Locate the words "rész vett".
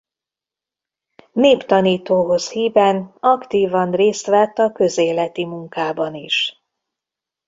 3.91-4.57